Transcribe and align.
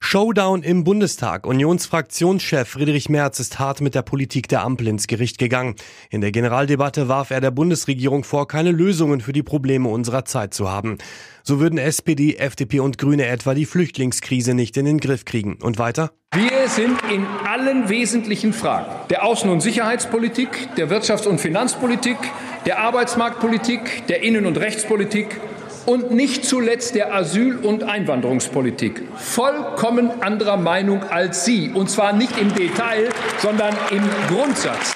Showdown 0.00 0.62
im 0.62 0.84
Bundestag. 0.84 1.46
Unionsfraktionschef 1.46 2.68
Friedrich 2.68 3.08
Merz 3.08 3.40
ist 3.40 3.58
hart 3.58 3.80
mit 3.80 3.94
der 3.94 4.02
Politik 4.02 4.48
der 4.48 4.62
Ampel 4.62 4.88
ins 4.88 5.06
Gericht 5.06 5.38
gegangen. 5.38 5.74
In 6.08 6.20
der 6.20 6.32
Generaldebatte 6.32 7.08
warf 7.08 7.30
er 7.30 7.40
der 7.40 7.50
Bundesregierung 7.50 8.24
vor, 8.24 8.48
keine 8.48 8.70
Lösungen 8.70 9.20
für 9.20 9.32
die 9.32 9.42
Probleme 9.42 9.88
unserer 9.88 10.24
Zeit 10.24 10.54
zu 10.54 10.70
haben. 10.70 10.96
So 11.42 11.60
würden 11.60 11.78
SPD, 11.78 12.36
FDP 12.36 12.80
und 12.80 12.96
Grüne 12.96 13.26
etwa 13.26 13.52
die 13.54 13.66
Flüchtlingskrise 13.66 14.54
nicht 14.54 14.76
in 14.76 14.86
den 14.86 14.98
Griff 14.98 15.24
kriegen. 15.26 15.58
Und 15.60 15.78
weiter? 15.78 16.12
Wir 16.32 16.68
sind 16.68 16.98
in 17.12 17.26
allen 17.46 17.88
wesentlichen 17.88 18.52
Fragen 18.52 18.90
der 19.10 19.24
Außen- 19.24 19.50
und 19.50 19.60
Sicherheitspolitik, 19.60 20.74
der 20.76 20.90
Wirtschafts- 20.90 21.26
und 21.26 21.40
Finanzpolitik, 21.40 22.18
der 22.66 22.78
Arbeitsmarktpolitik, 22.78 24.06
der 24.06 24.22
Innen- 24.22 24.46
und 24.46 24.58
Rechtspolitik 24.58 25.40
und 25.88 26.10
nicht 26.10 26.44
zuletzt 26.44 26.94
der 26.94 27.14
Asyl- 27.14 27.56
und 27.56 27.82
Einwanderungspolitik 27.82 29.04
vollkommen 29.16 30.10
anderer 30.20 30.58
Meinung 30.58 31.02
als 31.02 31.46
Sie. 31.46 31.70
Und 31.70 31.88
zwar 31.88 32.12
nicht 32.12 32.38
im 32.38 32.54
Detail, 32.54 33.08
sondern 33.40 33.74
im 33.90 34.02
Grundsatz. 34.28 34.94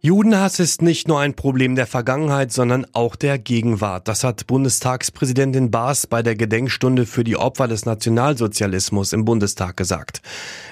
Judenhass 0.00 0.60
ist 0.60 0.80
nicht 0.80 1.08
nur 1.08 1.18
ein 1.18 1.34
Problem 1.34 1.74
der 1.74 1.88
Vergangenheit, 1.88 2.52
sondern 2.52 2.86
auch 2.92 3.16
der 3.16 3.36
Gegenwart. 3.36 4.06
Das 4.06 4.22
hat 4.22 4.46
Bundestagspräsidentin 4.46 5.72
Baas 5.72 6.06
bei 6.06 6.22
der 6.22 6.36
Gedenkstunde 6.36 7.04
für 7.04 7.24
die 7.24 7.36
Opfer 7.36 7.66
des 7.66 7.84
Nationalsozialismus 7.84 9.12
im 9.12 9.24
Bundestag 9.24 9.76
gesagt. 9.76 10.22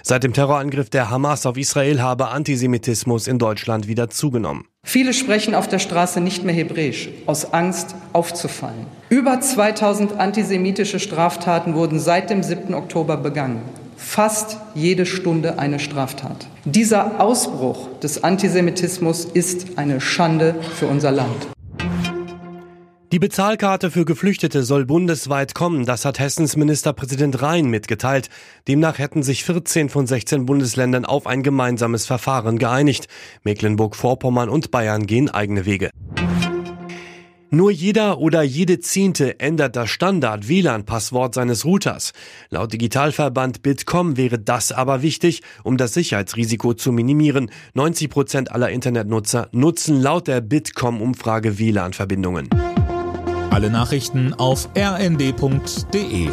Seit 0.05 0.23
dem 0.23 0.33
Terrorangriff 0.33 0.91
der 0.91 1.11
Hamas 1.11 1.45
auf 1.45 1.57
Israel 1.57 2.01
habe 2.01 2.29
Antisemitismus 2.29 3.27
in 3.27 3.41
Deutschland 3.41 3.89
wieder 3.89 4.11
zugenommen. 4.11 4.67
Viele 4.85 5.13
sprechen 5.13 5.57
auf 5.57 5.67
der 5.67 5.81
Straße 5.81 6.21
nicht 6.21 6.45
mehr 6.45 6.55
Hebräisch, 6.55 7.09
aus 7.27 7.53
Angst 7.53 7.97
aufzufallen. 8.13 8.87
Über 9.09 9.41
2000 9.41 10.13
antisemitische 10.21 11.01
Straftaten 11.01 11.75
wurden 11.75 11.99
seit 11.99 12.31
dem 12.31 12.45
7. 12.45 12.75
Oktober 12.75 13.17
begangen 13.17 13.61
fast 13.97 14.59
jede 14.75 15.07
Stunde 15.07 15.59
eine 15.59 15.79
Straftat. 15.79 16.47
Dieser 16.65 17.21
Ausbruch 17.21 17.99
des 18.01 18.25
Antisemitismus 18.25 19.25
ist 19.25 19.79
eine 19.79 20.01
Schande 20.01 20.55
für 20.75 20.87
unser 20.87 21.13
Land. 21.13 21.49
Die 23.13 23.21
Bezahlkarte 23.21 23.93
für 23.93 24.05
Geflüchtete 24.05 24.65
soll 24.65 24.85
bundesweit 24.85 25.55
kommen, 25.55 25.87
das 25.87 26.05
hat 26.05 26.19
Hessens 26.19 26.57
Ministerpräsident 26.57 27.41
Rhein 27.41 27.67
mitgeteilt. 27.67 28.29
Demnach 28.67 28.99
hätten 28.99 29.23
sich 29.23 29.45
14 29.45 29.89
von 29.89 30.09
16 30.09 30.45
Bundesländern 30.45 31.05
auf 31.05 31.27
ein 31.27 31.45
gemeinsames 31.45 32.05
Verfahren 32.05 32.59
geeinigt. 32.59 33.07
Mecklenburg-Vorpommern 33.45 34.49
und 34.49 34.73
Bayern 34.73 35.07
gehen 35.07 35.31
eigene 35.31 35.65
Wege. 35.67 35.91
Nur 37.51 37.71
jeder 37.71 38.19
oder 38.19 38.43
jede 38.43 38.81
Zehnte 38.81 39.39
ändert 39.39 39.77
das 39.77 39.91
Standard-WLAN-Passwort 39.91 41.35
seines 41.35 41.65
Routers. 41.65 42.13
Laut 42.51 42.73
Digitalverband 42.73 43.63
Bitkom 43.63 44.17
wäre 44.17 44.39
das 44.39 44.73
aber 44.73 45.03
wichtig, 45.03 45.43
um 45.63 45.77
das 45.77 45.95
Sicherheitsrisiko 45.95 46.75
zu 46.75 46.91
minimieren. 46.91 47.51
90 47.75 48.11
Prozent 48.11 48.51
aller 48.51 48.71
Internetnutzer 48.71 49.49
nutzen 49.53 50.01
laut 50.03 50.27
der 50.27 50.41
Bitkom-Umfrage 50.41 51.59
WLAN-Verbindungen. 51.59 52.49
Alle 53.51 53.71
Nachrichten 53.71 54.35
auf 54.35 54.69
rnd.de 54.77 56.29